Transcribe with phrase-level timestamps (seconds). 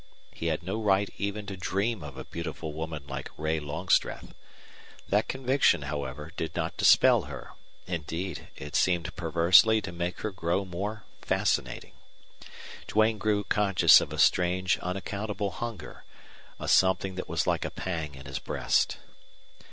[0.33, 4.33] He had no right even to dream of a beautiful woman like Ray Longstreth.
[5.07, 7.51] That conviction, however, did not dispel her;
[7.85, 11.93] indeed, it seemed perversely to make her grow more fascinating.
[12.87, 16.03] Duane grew conscious of a strange, unaccountable hunger,
[16.59, 18.97] a something that was like a pang in his breast.